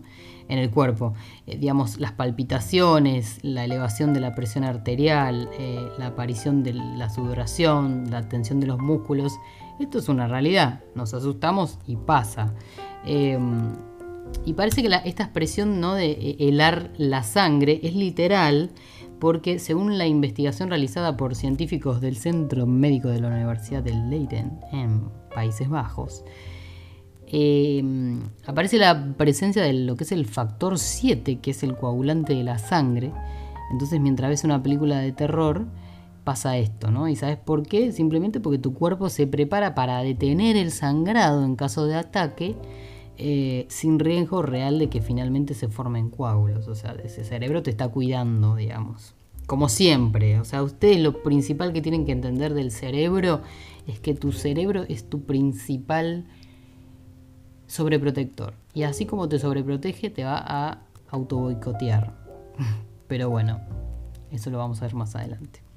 en 0.48 0.58
el 0.58 0.70
cuerpo. 0.70 1.14
Eh, 1.46 1.58
digamos, 1.58 1.98
las 1.98 2.12
palpitaciones, 2.12 3.38
la 3.42 3.64
elevación 3.64 4.12
de 4.14 4.20
la 4.20 4.34
presión 4.34 4.64
arterial, 4.64 5.48
eh, 5.58 5.88
la 5.98 6.08
aparición 6.08 6.62
de 6.62 6.73
la 6.75 7.11
sudoración, 7.11 8.11
la 8.11 8.28
tensión 8.28 8.61
de 8.61 8.66
los 8.66 8.78
músculos. 8.78 9.38
Esto 9.78 9.99
es 9.99 10.08
una 10.08 10.26
realidad. 10.26 10.80
Nos 10.94 11.14
asustamos 11.14 11.78
y 11.87 11.96
pasa. 11.96 12.54
Em, 13.04 13.75
y 14.44 14.54
parece 14.54 14.82
que 14.82 14.88
esta 15.04 15.25
expresión 15.25 15.80
¿no? 15.80 15.94
de 15.94 16.11
eh, 16.11 16.37
helar 16.40 16.90
la 16.96 17.23
sangre 17.23 17.80
es 17.82 17.94
literal 17.94 18.70
porque 19.18 19.58
según 19.58 19.98
la 19.98 20.06
investigación 20.06 20.68
realizada 20.68 21.16
por 21.16 21.34
científicos 21.34 22.00
del 22.00 22.16
Centro 22.16 22.66
Médico 22.66 23.08
de 23.08 23.20
la 23.20 23.28
Universidad 23.28 23.82
de 23.82 23.94
Leiden 23.94 24.60
en 24.72 25.08
Países 25.34 25.68
Bajos, 25.68 26.25
eh, 27.26 27.82
aparece 28.46 28.78
la 28.78 29.14
presencia 29.16 29.62
de 29.62 29.72
lo 29.75 29.96
que 29.96 30.04
es 30.04 30.12
el 30.12 30.25
factor 30.26 30.78
7, 30.78 31.40
que 31.40 31.50
es 31.50 31.62
el 31.62 31.76
coagulante 31.76 32.34
de 32.34 32.44
la 32.44 32.58
sangre. 32.58 33.12
Entonces 33.70 34.00
mientras 34.00 34.30
ves 34.30 34.44
una 34.44 34.62
película 34.62 34.98
de 35.00 35.12
terror, 35.12 35.66
pasa 36.25 36.58
esto, 36.58 36.90
¿no? 36.90 37.08
¿Y 37.08 37.16
sabes 37.16 37.38
por 37.38 37.66
qué? 37.66 37.90
Simplemente 37.92 38.40
porque 38.40 38.58
tu 38.58 38.75
cuerpo 38.75 39.08
se 39.08 39.26
prepara 39.26 39.75
para 39.75 40.02
detener 40.02 40.56
el 40.56 40.70
sangrado 40.70 41.44
en 41.44 41.56
caso 41.56 41.87
de 41.87 41.96
ataque. 41.96 42.54
Eh, 43.20 43.66
sin 43.68 43.98
riesgo 43.98 44.42
real 44.42 44.78
de 44.78 44.88
que 44.88 45.02
finalmente 45.02 45.54
se 45.54 45.68
formen 45.68 46.08
coágulos. 46.08 46.68
O 46.68 46.75
sea, 46.76 46.92
ese 47.02 47.25
cerebro 47.25 47.62
te 47.62 47.70
está 47.70 47.88
cuidando, 47.88 48.54
digamos. 48.54 49.14
Como 49.46 49.68
siempre. 49.68 50.38
O 50.38 50.44
sea, 50.44 50.62
ustedes 50.62 51.00
lo 51.00 51.22
principal 51.22 51.72
que 51.72 51.82
tienen 51.82 52.06
que 52.06 52.12
entender 52.12 52.54
del 52.54 52.70
cerebro 52.70 53.40
es 53.88 53.98
que 53.98 54.14
tu 54.14 54.30
cerebro 54.30 54.84
es 54.88 55.08
tu 55.08 55.22
principal 55.22 56.26
sobreprotector. 57.66 58.54
Y 58.72 58.84
así 58.84 59.04
como 59.04 59.28
te 59.28 59.40
sobreprotege, 59.40 60.10
te 60.10 60.22
va 60.22 60.38
a 60.38 60.82
auto 61.10 61.38
boicotear. 61.38 62.14
Pero 63.08 63.30
bueno, 63.30 63.60
eso 64.30 64.50
lo 64.50 64.58
vamos 64.58 64.80
a 64.80 64.84
ver 64.84 64.94
más 64.94 65.16
adelante. 65.16 65.67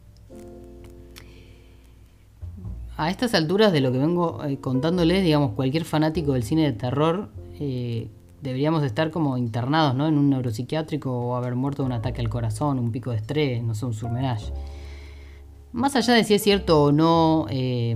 A 3.01 3.09
estas 3.09 3.33
alturas 3.33 3.73
de 3.73 3.81
lo 3.81 3.91
que 3.91 3.97
vengo 3.97 4.43
eh, 4.43 4.59
contándoles, 4.59 5.23
digamos, 5.23 5.53
cualquier 5.53 5.85
fanático 5.85 6.33
del 6.33 6.43
cine 6.43 6.65
de 6.65 6.73
terror, 6.73 7.31
eh, 7.59 8.11
deberíamos 8.43 8.83
estar 8.83 9.09
como 9.09 9.39
internados 9.39 9.95
¿no? 9.95 10.07
en 10.07 10.19
un 10.19 10.29
neuropsiquiátrico 10.29 11.11
o 11.11 11.35
haber 11.35 11.55
muerto 11.55 11.81
de 11.81 11.87
un 11.87 11.93
ataque 11.93 12.21
al 12.21 12.29
corazón, 12.29 12.77
un 12.77 12.91
pico 12.91 13.09
de 13.09 13.17
estrés, 13.17 13.63
no 13.63 13.73
sé, 13.73 13.87
un 13.87 13.95
surmenage. 13.95 14.53
Más 15.71 15.95
allá 15.95 16.13
de 16.13 16.23
si 16.23 16.35
es 16.35 16.43
cierto 16.43 16.83
o 16.83 16.91
no, 16.91 17.47
eh, 17.49 17.95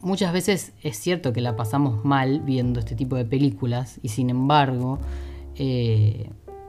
muchas 0.00 0.32
veces 0.32 0.74
es 0.84 0.96
cierto 0.96 1.32
que 1.32 1.40
la 1.40 1.56
pasamos 1.56 2.04
mal 2.04 2.38
viendo 2.38 2.78
este 2.78 2.94
tipo 2.94 3.16
de 3.16 3.24
películas 3.24 3.98
y 4.00 4.10
sin 4.10 4.30
embargo, 4.30 5.00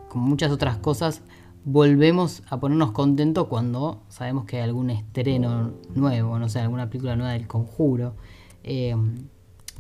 como 0.10 0.26
muchas 0.26 0.52
otras 0.52 0.78
cosas, 0.78 1.22
volvemos 1.66 2.44
a 2.50 2.60
ponernos 2.60 2.92
contentos 2.92 3.48
cuando 3.48 4.04
sabemos 4.08 4.46
que 4.46 4.58
hay 4.58 4.64
algún 4.64 4.92
estreno 4.92 5.74
nuevo, 5.96 6.38
no 6.38 6.48
sé, 6.48 6.60
alguna 6.60 6.90
película 6.90 7.16
nueva 7.16 7.34
del 7.34 7.48
conjuro. 7.48 8.16
Eh, 8.64 8.96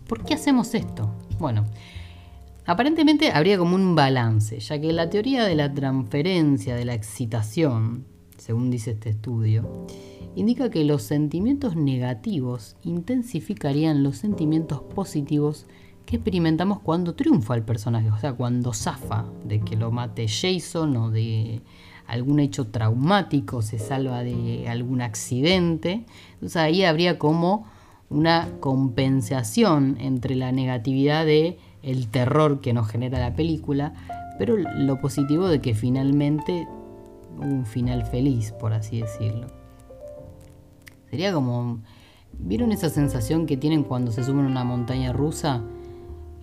¿Por 0.07 0.23
qué 0.23 0.33
hacemos 0.33 0.73
esto? 0.73 1.13
Bueno, 1.39 1.65
aparentemente 2.65 3.31
habría 3.31 3.57
como 3.59 3.75
un 3.75 3.95
balance, 3.95 4.59
ya 4.59 4.81
que 4.81 4.91
la 4.93 5.09
teoría 5.09 5.45
de 5.45 5.55
la 5.55 5.71
transferencia 5.73 6.75
de 6.75 6.85
la 6.85 6.95
excitación, 6.95 8.05
según 8.37 8.71
dice 8.71 8.91
este 8.91 9.11
estudio, 9.11 9.85
indica 10.35 10.71
que 10.71 10.83
los 10.83 11.03
sentimientos 11.03 11.75
negativos 11.75 12.77
intensificarían 12.83 14.03
los 14.03 14.17
sentimientos 14.17 14.81
positivos 14.81 15.67
que 16.05 16.17
experimentamos 16.17 16.79
cuando 16.79 17.15
triunfa 17.15 17.55
el 17.55 17.63
personaje, 17.63 18.09
o 18.11 18.17
sea, 18.17 18.33
cuando 18.33 18.73
zafa 18.73 19.25
de 19.43 19.61
que 19.61 19.75
lo 19.75 19.91
mate 19.91 20.27
Jason 20.27 20.95
o 20.97 21.09
de 21.09 21.61
algún 22.07 22.39
hecho 22.39 22.67
traumático, 22.67 23.61
se 23.61 23.79
salva 23.79 24.23
de 24.23 24.67
algún 24.69 25.01
accidente. 25.01 26.05
Entonces 26.33 26.57
ahí 26.57 26.83
habría 26.83 27.17
como 27.17 27.65
una 28.09 28.49
compensación 28.59 29.97
entre 29.99 30.35
la 30.35 30.51
negatividad 30.51 31.25
de 31.25 31.57
el 31.81 32.07
terror 32.07 32.61
que 32.61 32.73
nos 32.73 32.87
genera 32.87 33.19
la 33.19 33.35
película, 33.35 33.93
pero 34.37 34.57
lo 34.57 34.99
positivo 34.99 35.47
de 35.47 35.61
que 35.61 35.73
finalmente 35.73 36.67
un 37.37 37.65
final 37.65 38.05
feliz, 38.05 38.51
por 38.51 38.73
así 38.73 39.01
decirlo. 39.01 39.47
Sería 41.09 41.33
como 41.33 41.79
¿Vieron 42.39 42.71
esa 42.71 42.89
sensación 42.89 43.45
que 43.45 43.57
tienen 43.57 43.83
cuando 43.83 44.11
se 44.11 44.23
suben 44.23 44.45
a 44.45 44.49
una 44.49 44.63
montaña 44.63 45.13
rusa? 45.13 45.61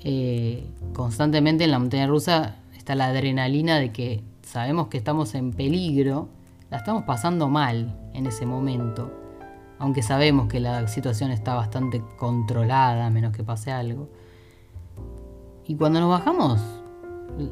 Eh, 0.05 0.67
constantemente 0.93 1.65
en 1.65 1.71
la 1.71 1.79
montaña 1.79 2.07
rusa 2.07 2.57
está 2.77 2.95
la 2.95 3.07
adrenalina 3.07 3.79
de 3.79 3.93
que 3.93 4.23
sabemos 4.43 4.89
que 4.89 4.99
estamos 4.99 5.35
en 5.35 5.53
peligro, 5.53 6.29
la 6.71 6.79
estamos 6.79 7.05
pasando 7.05 7.49
mal 7.49 7.97
en 8.13 8.27
ese 8.27 8.45
momento, 8.45 9.13
aunque 9.79 10.03
sabemos 10.03 10.49
que 10.49 10.61
la 10.61 10.87
situación 10.89 11.31
está 11.31 11.55
bastante 11.55 12.03
controlada, 12.19 13.07
a 13.07 13.11
menos 13.11 13.33
que 13.33 13.45
pase 13.45 13.71
algo. 13.71 14.09
Y 15.67 15.77
cuando 15.77 16.01
nos 16.01 16.11
bajamos, 16.11 16.61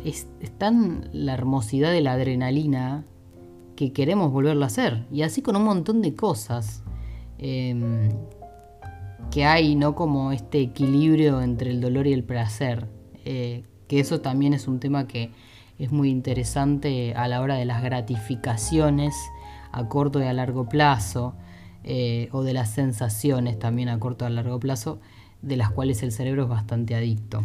es, 0.04 0.26
tan 0.58 1.08
la 1.12 1.34
hermosidad 1.34 1.90
de 1.90 2.00
la 2.00 2.12
adrenalina 2.12 3.04
que 3.76 3.92
queremos 3.92 4.30
volverlo 4.32 4.64
a 4.64 4.66
hacer. 4.66 5.06
Y 5.10 5.22
así 5.22 5.42
con 5.42 5.56
un 5.56 5.64
montón 5.64 6.02
de 6.02 6.14
cosas. 6.14 6.82
Em, 7.38 8.10
que 9.30 9.44
hay, 9.44 9.76
¿no? 9.76 9.94
Como 9.94 10.32
este 10.32 10.60
equilibrio 10.60 11.40
entre 11.40 11.70
el 11.70 11.80
dolor 11.80 12.06
y 12.06 12.12
el 12.12 12.24
placer. 12.24 12.88
Eh, 13.24 13.64
que 13.88 14.00
eso 14.00 14.20
también 14.20 14.54
es 14.54 14.68
un 14.68 14.80
tema 14.80 15.06
que 15.06 15.30
es 15.78 15.90
muy 15.92 16.10
interesante 16.10 17.14
a 17.14 17.26
la 17.28 17.40
hora 17.40 17.54
de 17.56 17.64
las 17.64 17.82
gratificaciones 17.82 19.14
a 19.72 19.88
corto 19.88 20.20
y 20.20 20.24
a 20.24 20.32
largo 20.32 20.68
plazo, 20.68 21.34
eh, 21.84 22.28
o 22.32 22.42
de 22.42 22.52
las 22.52 22.70
sensaciones 22.70 23.58
también 23.58 23.88
a 23.88 23.98
corto 23.98 24.24
y 24.24 24.28
a 24.28 24.30
largo 24.30 24.60
plazo, 24.60 25.00
de 25.42 25.56
las 25.56 25.70
cuales 25.70 26.02
el 26.02 26.12
cerebro 26.12 26.44
es 26.44 26.48
bastante 26.48 26.94
adicto. 26.94 27.44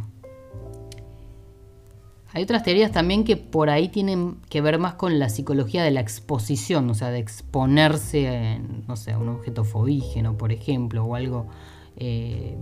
Hay 2.34 2.44
otras 2.44 2.64
teorías 2.64 2.92
también 2.92 3.24
que 3.24 3.38
por 3.38 3.70
ahí 3.70 3.88
tienen 3.88 4.36
que 4.50 4.60
ver 4.60 4.78
más 4.78 4.96
con 4.96 5.20
la 5.20 5.30
psicología 5.30 5.86
de 5.86 5.92
la 5.92 6.02
exposición, 6.02 6.90
o 6.90 6.94
sea, 6.94 7.10
de 7.10 7.20
exponerse 7.20 8.60
no 8.88 8.98
sé, 8.98 9.14
a 9.14 9.18
un 9.18 9.30
objeto 9.30 9.64
fobígeno, 9.64 10.38
por 10.38 10.52
ejemplo, 10.52 11.06
o 11.06 11.16
algo 11.16 11.48
eh, 11.98 12.56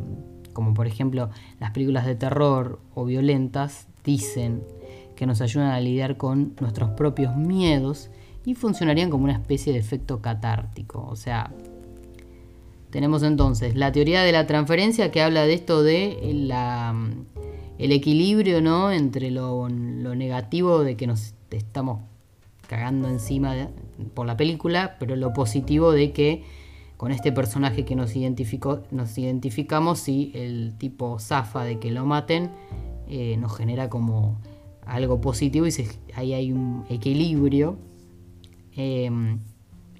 como 0.53 0.73
por 0.73 0.87
ejemplo 0.87 1.29
las 1.59 1.71
películas 1.71 2.05
de 2.05 2.15
terror 2.15 2.79
o 2.93 3.05
violentas, 3.05 3.87
dicen 4.03 4.63
que 5.15 5.25
nos 5.25 5.41
ayudan 5.41 5.71
a 5.71 5.79
lidiar 5.79 6.17
con 6.17 6.53
nuestros 6.59 6.91
propios 6.91 7.35
miedos 7.35 8.09
y 8.45 8.55
funcionarían 8.55 9.09
como 9.09 9.23
una 9.23 9.33
especie 9.33 9.73
de 9.73 9.79
efecto 9.79 10.21
catártico. 10.21 11.07
O 11.09 11.15
sea, 11.15 11.51
tenemos 12.89 13.23
entonces 13.23 13.75
la 13.75 13.91
teoría 13.91 14.21
de 14.21 14.31
la 14.31 14.45
transferencia 14.45 15.11
que 15.11 15.21
habla 15.21 15.45
de 15.45 15.53
esto 15.53 15.81
de 15.81 16.19
el 17.79 17.91
equilibrio 17.91 18.61
¿no? 18.61 18.91
entre 18.91 19.31
lo, 19.31 19.67
negativo 19.69 20.83
de 20.83 20.95
que 20.95 21.07
nos 21.07 21.33
estamos 21.51 22.01
cagando 22.67 23.09
encima 23.09 23.69
por 24.13 24.25
la 24.27 24.37
película, 24.37 24.95
pero 24.99 25.15
lo 25.15 25.33
positivo 25.33 25.91
de 25.91 26.11
que 26.11 26.43
con 27.03 27.11
este 27.11 27.33
personaje 27.33 27.83
que 27.83 27.97
nos, 27.97 28.15
identificó, 28.15 28.83
nos 28.89 29.17
identificamos, 29.17 29.99
si 29.99 30.31
el 30.35 30.73
tipo 30.77 31.19
zafa 31.19 31.65
de 31.65 31.77
que 31.77 31.91
lo 31.91 32.05
maten, 32.05 32.49
eh, 33.09 33.35
nos 33.35 33.53
genera 33.57 33.89
como 33.89 34.39
algo 34.85 35.19
positivo 35.19 35.67
y 35.67 35.73
ahí 36.15 36.33
hay 36.33 36.53
un 36.53 36.85
equilibrio. 36.89 37.77
Em, 38.73 39.39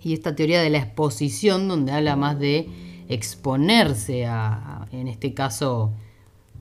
y 0.02 0.14
esta 0.14 0.34
teoría 0.34 0.62
de 0.62 0.70
la 0.70 0.78
exposición, 0.78 1.68
donde 1.68 1.92
habla 1.92 2.16
más 2.16 2.40
de 2.40 2.70
exponerse 3.10 4.26
a 4.26 4.88
en 4.94 5.10
este 5.10 5.34
caso, 5.34 5.92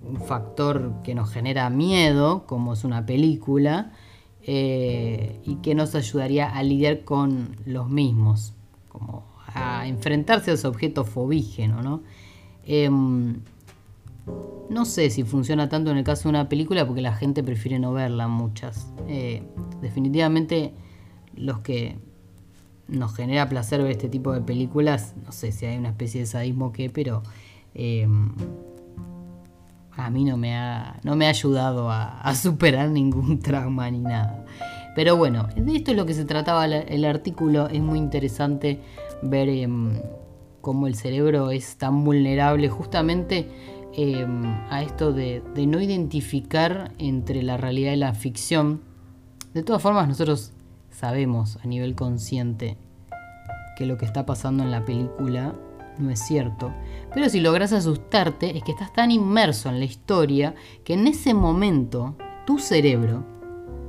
un 0.04 0.20
factor 0.20 1.02
que 1.04 1.14
nos 1.14 1.30
genera 1.30 1.70
miedo, 1.70 2.46
como 2.48 2.72
es 2.72 2.82
una 2.82 3.06
película, 3.06 3.92
eh, 4.42 5.38
y 5.44 5.54
que 5.62 5.76
nos 5.76 5.94
ayudaría 5.94 6.50
a 6.50 6.64
lidiar 6.64 7.04
con 7.04 7.54
los 7.64 7.88
mismos, 7.88 8.54
como 8.88 9.30
enfrentarse 9.86 10.50
a 10.50 10.54
ese 10.54 10.66
objeto 10.66 11.04
fobígeno, 11.04 11.82
¿no? 11.82 12.02
Em, 12.64 13.40
no 14.70 14.84
sé 14.84 15.10
si 15.10 15.24
funciona 15.24 15.68
tanto 15.68 15.90
en 15.90 15.98
el 15.98 16.04
caso 16.04 16.24
de 16.24 16.30
una 16.30 16.48
película 16.48 16.86
porque 16.86 17.02
la 17.02 17.14
gente 17.14 17.42
prefiere 17.42 17.78
no 17.78 17.92
verla 17.92 18.28
muchas. 18.28 18.92
Eh, 19.08 19.42
definitivamente 19.80 20.72
los 21.34 21.60
que 21.60 21.96
nos 22.88 23.14
genera 23.14 23.48
placer 23.48 23.82
ver 23.82 23.92
este 23.92 24.08
tipo 24.08 24.32
de 24.32 24.40
películas, 24.40 25.14
no 25.24 25.32
sé 25.32 25.52
si 25.52 25.66
hay 25.66 25.78
una 25.78 25.90
especie 25.90 26.20
de 26.20 26.26
sadismo 26.26 26.72
que, 26.72 26.90
pero 26.90 27.22
em, 27.74 28.32
a 29.96 30.10
mí 30.10 30.24
no 30.24 30.36
me 30.36 30.56
ha, 30.56 31.00
no 31.02 31.16
me 31.16 31.26
ha 31.26 31.30
ayudado 31.30 31.90
a, 31.90 32.34
superar 32.34 32.88
ningún 32.90 33.38
trauma 33.42 33.90
ni 33.90 34.00
nada. 34.00 34.44
Pero 34.94 35.16
bueno, 35.16 35.48
de 35.56 35.76
esto 35.76 35.92
es 35.92 35.96
lo 35.96 36.04
que 36.04 36.12
se 36.12 36.24
trataba 36.24 36.66
el, 36.66 37.04
artículo. 37.04 37.68
Es 37.68 37.80
muy 37.80 37.98
interesante 37.98 38.80
ver 39.22 39.48
em, 39.48 40.00
cómo 40.60 40.86
el 40.86 40.94
cerebro 40.94 41.50
es 41.50 41.76
tan 41.76 42.04
vulnerable 42.04 42.68
justamente 42.68 43.48
em, 43.94 44.44
a 44.70 44.82
esto 44.82 45.12
de, 45.12 45.42
de, 45.54 45.66
no 45.66 45.80
identificar 45.80 46.92
entre 46.98 47.42
la 47.42 47.56
realidad 47.56 47.92
y 47.92 47.96
la 47.96 48.14
ficción. 48.14 48.82
De 49.54 49.62
todas 49.62 49.82
formas, 49.82 50.08
nosotros 50.08 50.52
sabemos 50.90 51.58
a 51.62 51.66
nivel 51.66 51.94
consciente 51.94 52.76
que 53.76 53.86
lo 53.86 53.98
que 53.98 54.04
está 54.04 54.26
pasando 54.26 54.62
en 54.62 54.70
la 54.70 54.84
película 54.84 55.54
no 55.98 56.10
es 56.10 56.20
cierto. 56.20 56.72
Pero 57.14 57.28
si 57.28 57.40
logras 57.40 57.72
asustarte 57.72 58.56
es 58.56 58.62
que 58.64 58.72
estás 58.72 58.92
tan 58.92 59.10
inmerso 59.10 59.68
en 59.68 59.78
la 59.78 59.84
historia 59.84 60.54
que 60.84 60.94
en 60.94 61.06
ese 61.06 61.34
momento 61.34 62.16
tu 62.46 62.58
cerebro 62.58 63.24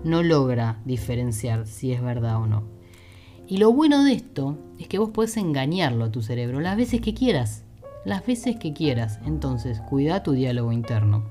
no 0.04 0.22
logra 0.22 0.80
diferenciar 0.86 1.66
si 1.66 1.94
es 1.94 2.02
verdad 2.02 2.38
o 2.38 2.48
no. 2.48 2.64
Y 3.48 3.58
lo 3.58 3.72
bueno 3.72 4.04
de 4.04 4.14
esto 4.14 4.58
es 4.80 4.88
que 4.88 5.00
vos 5.00 5.10
puedes 5.14 5.38
engañarlo 5.38 6.06
a 6.06 6.12
tu 6.12 6.22
cerebro 6.22 6.60
las 6.60 6.78
veces 6.78 7.02
que 7.02 7.14
quieras. 7.14 7.64
Las 8.06 8.26
veces 8.26 8.58
que 8.58 8.74
quieras. 8.74 9.20
Entonces, 9.26 9.80
cuida 9.82 10.24
tu 10.24 10.32
diálogo 10.32 10.72
interno. 10.72 11.24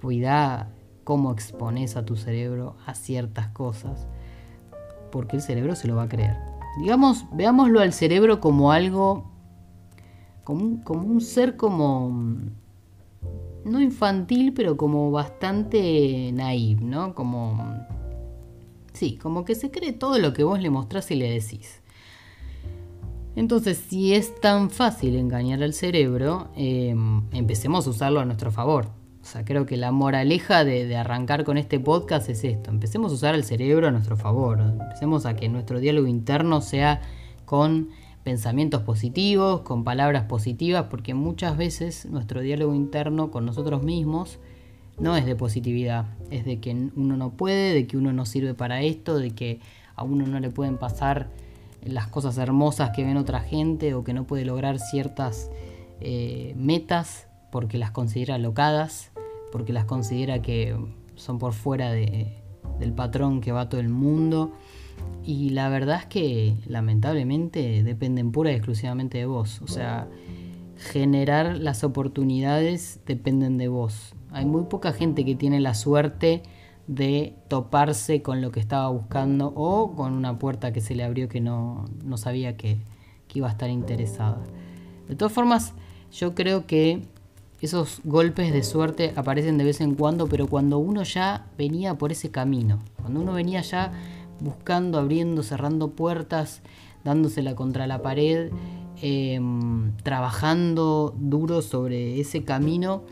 Cuida 0.00 0.70
cómo 1.04 1.32
expones 1.32 1.96
a 1.96 2.04
tu 2.04 2.16
cerebro 2.16 2.76
a 2.86 2.94
ciertas 2.94 3.48
cosas. 3.48 4.06
Porque 5.10 5.36
el 5.36 5.42
cerebro 5.42 5.74
se 5.76 5.88
lo 5.88 5.96
va 5.96 6.04
a 6.04 6.08
creer. 6.08 6.36
Digamos, 6.80 7.24
veámoslo 7.32 7.80
al 7.80 7.92
cerebro 7.92 8.40
como 8.40 8.72
algo 8.72 9.36
como 10.46 11.02
un, 11.02 11.20
ser 11.20 11.56
como 11.56 12.08
no 13.64 13.80
infantil, 13.80 14.52
pero 14.54 14.76
como 14.76 15.10
bastante 15.10 16.30
naive, 16.32 16.82
¿no? 16.82 17.16
Como 17.16 17.58
sí, 18.96 19.16
como 19.16 19.44
que 19.44 19.54
se 19.54 19.70
cree 19.70 19.92
todo 19.92 20.18
lo 20.18 20.32
que 20.32 20.44
vos 20.44 20.60
le 20.60 20.70
mostrás 20.70 21.10
y 21.10 21.14
le 21.14 21.30
decís. 21.30 21.80
Entonces, 23.36 23.76
si 23.88 24.14
es 24.14 24.40
tan 24.40 24.70
fácil 24.70 25.14
engañar 25.16 25.62
al 25.62 25.74
cerebro, 25.74 26.48
em, 26.56 27.22
empecemos 27.32 27.86
a 27.86 27.90
usarlo 27.90 28.20
a 28.20 28.24
nuestro 28.24 28.50
favor. 28.50 28.86
O 29.20 29.24
sea, 29.24 29.44
creo 29.44 29.66
que 29.66 29.76
la 29.76 29.92
moraleja 29.92 30.64
de, 30.64 30.86
de, 30.86 30.96
arrancar 30.96 31.44
con 31.44 31.58
este 31.58 31.78
podcast 31.78 32.28
es 32.30 32.44
esto. 32.44 32.70
Empecemos 32.70 33.12
a 33.12 33.14
usar 33.16 33.34
el 33.34 33.44
cerebro 33.44 33.88
a 33.88 33.90
nuestro 33.90 34.16
favor. 34.16 34.60
Empecemos 34.60 35.26
a 35.26 35.36
que 35.36 35.48
nuestro 35.48 35.80
diálogo 35.80 36.06
interno 36.06 36.62
sea 36.62 37.02
con 37.44 37.90
pensamientos 38.24 38.82
positivos, 38.82 39.60
con 39.60 39.84
palabras 39.84 40.24
positivas, 40.24 40.86
porque 40.90 41.12
muchas 41.12 41.56
veces 41.56 42.06
nuestro 42.06 42.40
diálogo 42.40 42.74
interno 42.74 43.30
con 43.30 43.44
nosotros 43.44 43.82
mismos 43.82 44.38
no 44.98 45.16
es 45.16 45.26
de 45.26 45.36
positividad, 45.36 46.06
es 46.30 46.44
de 46.44 46.58
que 46.58 46.70
uno 46.96 47.16
no 47.16 47.30
puede, 47.30 47.74
de 47.74 47.86
que 47.86 47.96
uno 47.96 48.12
no 48.12 48.26
sirve 48.26 48.54
para 48.54 48.82
esto, 48.82 49.18
de 49.18 49.30
que 49.30 49.60
a 49.94 50.04
uno 50.04 50.26
no 50.26 50.40
le 50.40 50.50
pueden 50.50 50.78
pasar 50.78 51.28
las 51.84 52.08
cosas 52.08 52.38
hermosas 52.38 52.90
que 52.94 53.04
ven 53.04 53.16
otra 53.16 53.40
gente 53.40 53.94
o 53.94 54.04
que 54.04 54.12
no 54.12 54.24
puede 54.24 54.44
lograr 54.44 54.78
ciertas 54.78 55.50
eh, 56.00 56.54
metas 56.56 57.28
porque 57.50 57.78
las 57.78 57.90
considera 57.90 58.38
locadas, 58.38 59.12
porque 59.52 59.72
las 59.72 59.84
considera 59.84 60.42
que 60.42 60.76
son 61.14 61.38
por 61.38 61.52
fuera 61.52 61.92
de, 61.92 62.42
del 62.78 62.92
patrón 62.92 63.40
que 63.40 63.52
va 63.52 63.68
todo 63.68 63.80
el 63.80 63.88
mundo. 63.88 64.52
Y 65.24 65.50
la 65.50 65.68
verdad 65.68 66.00
es 66.00 66.06
que 66.06 66.56
lamentablemente 66.66 67.82
dependen 67.82 68.32
pura 68.32 68.52
y 68.52 68.54
exclusivamente 68.54 69.18
de 69.18 69.26
vos. 69.26 69.60
O 69.62 69.66
sea, 69.66 70.08
generar 70.78 71.58
las 71.58 71.84
oportunidades 71.84 73.00
dependen 73.06 73.58
de 73.58 73.68
vos. 73.68 74.14
Hay 74.30 74.44
muy 74.44 74.64
poca 74.64 74.92
gente 74.92 75.24
que 75.24 75.34
tiene 75.34 75.60
la 75.60 75.74
suerte 75.74 76.42
de 76.86 77.34
toparse 77.48 78.22
con 78.22 78.40
lo 78.40 78.50
que 78.52 78.60
estaba 78.60 78.88
buscando 78.88 79.52
o 79.56 79.94
con 79.94 80.12
una 80.12 80.38
puerta 80.38 80.72
que 80.72 80.80
se 80.80 80.94
le 80.94 81.02
abrió 81.02 81.28
que 81.28 81.40
no, 81.40 81.86
sabía 82.16 82.56
que, 82.56 82.78
que 83.28 83.38
iba 83.38 83.48
a 83.48 83.50
estar 83.50 83.70
interesada. 83.70 84.42
De 85.08 85.16
todas 85.16 85.32
formas, 85.32 85.74
yo 86.12 86.34
creo 86.34 86.66
que 86.66 87.02
esos 87.60 88.00
golpes 88.04 88.52
de 88.52 88.62
suerte 88.62 89.12
aparecen 89.16 89.58
de 89.58 89.64
vez 89.64 89.80
en 89.80 89.94
cuando, 89.94 90.26
pero 90.28 90.46
cuando 90.46 90.78
uno 90.78 91.02
ya 91.02 91.46
venía 91.56 91.94
por 91.94 92.12
ese 92.12 92.30
camino, 92.30 92.78
cuando 93.00 93.20
uno 93.20 93.32
venía 93.32 93.62
ya 93.62 93.92
buscando, 94.40 94.98
abriendo, 94.98 95.42
cerrando 95.42 95.90
puertas, 95.90 96.60
dándosela 97.04 97.54
contra 97.54 97.86
la 97.86 98.02
pared, 98.02 98.50
em, 99.00 99.85
trabajando 100.06 101.16
duro 101.18 101.62
sobre 101.62 102.20
ese 102.20 102.44
camino, 102.44 103.02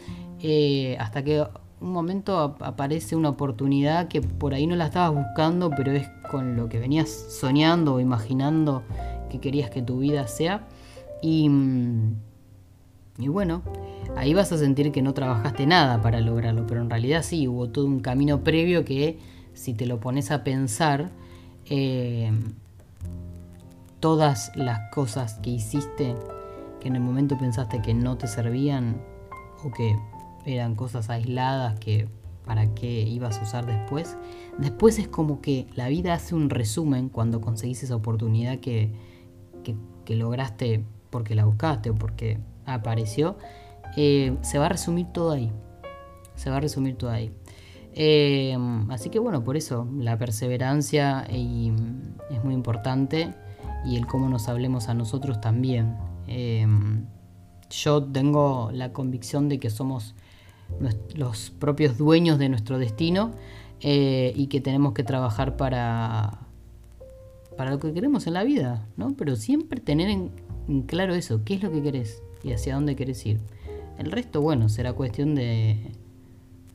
eh, 0.40 0.96
hasta 1.00 1.24
que 1.24 1.44
un 1.80 1.92
momento 1.92 2.56
aparece 2.60 3.16
una 3.16 3.30
oportunidad 3.30 4.06
que 4.06 4.20
por 4.20 4.54
ahí 4.54 4.68
no 4.68 4.76
la 4.76 4.86
estabas 4.86 5.12
buscando, 5.12 5.70
pero 5.70 5.90
es 5.90 6.08
con 6.30 6.56
lo 6.56 6.68
que 6.68 6.78
venías 6.78 7.10
soñando 7.10 7.94
o 7.94 8.00
imaginando 8.00 8.84
que 9.28 9.40
querías 9.40 9.70
que 9.70 9.82
tu 9.82 9.98
vida 9.98 10.28
sea. 10.28 10.68
Y, 11.20 11.48
mm, 11.48 12.14
y 13.18 13.26
bueno, 13.26 13.62
ahí 14.16 14.32
vas 14.32 14.52
a 14.52 14.58
sentir 14.58 14.92
que 14.92 15.02
no 15.02 15.14
trabajaste 15.14 15.66
nada 15.66 16.00
para 16.00 16.20
lograrlo, 16.20 16.64
pero 16.64 16.80
en 16.80 16.90
realidad 16.90 17.24
sí, 17.24 17.48
hubo 17.48 17.70
todo 17.70 17.86
un 17.86 17.98
camino 17.98 18.44
previo 18.44 18.84
que 18.84 19.18
si 19.52 19.74
te 19.74 19.86
lo 19.86 19.98
pones 19.98 20.30
a 20.30 20.44
pensar, 20.44 21.10
eh, 21.66 22.30
todas 23.98 24.52
las 24.54 24.92
cosas 24.92 25.40
que 25.42 25.50
hiciste, 25.50 26.14
que 26.84 26.88
en 26.88 26.96
el 26.96 27.00
momento 27.00 27.38
pensaste 27.38 27.80
que 27.80 27.94
no 27.94 28.18
te 28.18 28.26
servían 28.26 29.00
o 29.64 29.70
que 29.72 29.98
eran 30.44 30.74
cosas 30.74 31.08
aisladas 31.08 31.80
que 31.80 32.08
para 32.44 32.74
qué 32.74 33.00
ibas 33.00 33.38
a 33.38 33.42
usar 33.44 33.64
después, 33.64 34.18
después 34.58 34.98
es 34.98 35.08
como 35.08 35.40
que 35.40 35.66
la 35.76 35.88
vida 35.88 36.12
hace 36.12 36.34
un 36.34 36.50
resumen 36.50 37.08
cuando 37.08 37.40
conseguís 37.40 37.82
esa 37.82 37.96
oportunidad 37.96 38.58
que, 38.58 38.92
que, 39.62 40.14
lograste 40.14 40.84
porque 41.08 41.34
la 41.34 41.46
buscaste 41.46 41.88
o 41.88 41.94
porque 41.94 42.38
apareció, 42.66 43.38
eh, 43.96 44.36
se 44.42 44.58
va 44.58 44.66
a 44.66 44.68
resumir 44.68 45.06
todo 45.06 45.30
ahí. 45.30 45.50
Se 46.34 46.50
va 46.50 46.58
a 46.58 46.60
resumir 46.60 46.96
todo 46.96 47.08
ahí. 47.08 47.32
Eh, 47.94 48.54
así 48.90 49.08
que 49.08 49.20
bueno, 49.20 49.42
por 49.42 49.56
eso 49.56 49.88
la 49.96 50.18
perseverancia 50.18 51.22
es 51.30 52.44
muy 52.44 52.52
importante 52.52 53.32
y 53.86 53.96
el 53.96 54.06
cómo 54.06 54.28
nos 54.28 54.50
hablemos 54.50 54.90
a 54.90 54.94
nosotros 54.94 55.40
también. 55.40 55.96
Eh, 56.26 56.66
yo 57.71 58.02
tengo 58.02 58.71
la 58.73 58.93
convicción 58.93 59.49
de 59.49 59.59
que 59.59 59.71
somos 59.71 60.14
los 61.14 61.50
propios 61.50 61.99
dueños 61.99 62.38
de 62.38 62.49
nuestro 62.49 62.78
destino 62.78 63.33
eh, 63.81 64.33
y 64.35 64.47
que 64.47 64.61
tenemos 64.61 64.95
que 64.95 65.04
trabajar 65.04 65.57
para, 65.57 66.40
para 67.57 67.71
lo 67.71 67.78
que 67.78 67.93
queremos 67.93 68.26
en 68.26 68.35
la 68.35 68.45
vida, 68.45 68.87
¿no? 68.97 69.14
Pero 69.16 69.37
siempre 69.37 69.81
tener 69.81 70.09
en, 70.09 70.31
en 70.69 70.83
claro 70.83 71.14
eso, 71.14 71.43
qué 71.45 71.54
es 71.54 71.62
lo 71.62 71.71
que 71.71 71.83
querés 71.83 72.23
y 72.43 72.52
hacia 72.52 72.75
dónde 72.75 72.97
querés 72.97 73.25
ir. 73.26 73.40
El 73.99 74.11
resto, 74.11 74.40
bueno, 74.40 74.69
será 74.69 74.93
cuestión 74.93 75.35
de, 75.35 75.93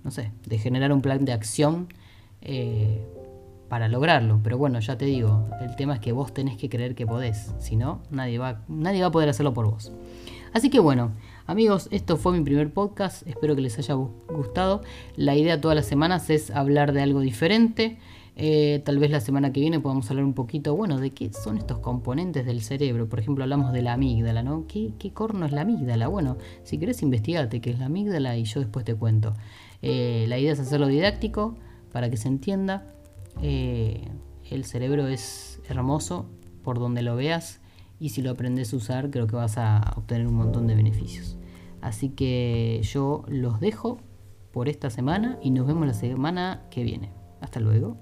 no 0.03 0.11
sé, 0.11 0.31
de 0.45 0.57
generar 0.57 0.93
un 0.93 1.01
plan 1.01 1.25
de 1.25 1.33
acción 1.33 1.87
eh, 2.41 3.05
para 3.69 3.87
lograrlo. 3.87 4.39
Pero 4.43 4.57
bueno, 4.57 4.79
ya 4.79 4.97
te 4.97 5.05
digo, 5.05 5.47
el 5.61 5.75
tema 5.75 5.95
es 5.95 5.99
que 5.99 6.11
vos 6.11 6.33
tenés 6.33 6.57
que 6.57 6.69
creer 6.69 6.95
que 6.95 7.05
podés, 7.05 7.53
si 7.59 7.75
no, 7.75 8.01
nadie 8.09 8.39
va, 8.39 8.61
nadie 8.67 9.01
va 9.01 9.07
a 9.07 9.11
poder 9.11 9.29
hacerlo 9.29 9.53
por 9.53 9.69
vos. 9.69 9.91
Así 10.51 10.69
que 10.69 10.79
bueno, 10.79 11.11
amigos, 11.45 11.87
esto 11.91 12.17
fue 12.17 12.37
mi 12.37 12.43
primer 12.43 12.73
podcast, 12.73 13.25
espero 13.27 13.55
que 13.55 13.61
les 13.61 13.77
haya 13.77 13.93
gustado. 13.93 14.81
La 15.15 15.35
idea 15.35 15.61
todas 15.61 15.75
las 15.75 15.85
semanas 15.85 16.29
es 16.29 16.49
hablar 16.51 16.91
de 16.91 17.01
algo 17.01 17.19
diferente. 17.19 17.99
Eh, 18.41 18.81
tal 18.85 18.99
vez 18.99 19.11
la 19.11 19.19
semana 19.19 19.51
que 19.51 19.59
viene 19.59 19.81
podamos 19.81 20.09
hablar 20.09 20.23
un 20.23 20.33
poquito, 20.33 20.73
bueno, 20.73 20.97
de 20.97 21.11
qué 21.11 21.31
son 21.33 21.57
estos 21.57 21.79
componentes 21.79 22.45
del 22.45 22.61
cerebro. 22.61 23.07
Por 23.09 23.19
ejemplo, 23.19 23.43
hablamos 23.43 23.73
de 23.73 23.81
la 23.81 23.93
amígdala, 23.93 24.43
¿no? 24.43 24.65
¿Qué, 24.65 24.93
corno 25.13 25.45
es 25.45 25.51
la 25.51 25.61
amígdala? 25.61 26.07
Bueno, 26.07 26.37
si 26.63 26.77
querés 26.77 27.01
investigate 27.03 27.59
qué 27.59 27.71
es 27.71 27.79
la 27.79 27.87
amígdala 27.87 28.37
y 28.37 28.45
yo 28.45 28.61
después 28.61 28.85
te 28.85 28.95
cuento. 28.95 29.33
Eh, 29.81 30.25
la 30.29 30.39
idea 30.39 30.53
es 30.53 30.59
hacerlo 30.59 30.87
didáctico 30.87 31.57
para 31.91 32.09
que 32.09 32.17
se 32.17 32.29
entienda. 32.29 32.87
Eh, 33.41 34.07
el 34.49 34.65
cerebro 34.65 35.07
es 35.07 35.61
hermoso 35.69 36.25
por 36.63 36.79
donde 36.79 37.01
lo 37.01 37.15
veas 37.15 37.61
y 37.99 38.09
si 38.09 38.21
lo 38.21 38.31
aprendes 38.31 38.73
a 38.73 38.77
usar 38.77 39.09
creo 39.09 39.27
que 39.27 39.35
vas 39.35 39.57
a 39.57 39.93
obtener 39.95 40.27
un 40.27 40.35
montón 40.35 40.67
de 40.67 40.75
beneficios. 40.75 41.37
Así 41.81 42.09
que 42.09 42.81
yo 42.83 43.23
los 43.27 43.59
dejo 43.59 43.99
por 44.51 44.67
esta 44.67 44.89
semana 44.89 45.37
y 45.41 45.51
nos 45.51 45.67
vemos 45.67 45.87
la 45.87 45.93
semana 45.93 46.65
que 46.69 46.83
viene. 46.83 47.11
Hasta 47.41 47.59
luego. 47.59 47.97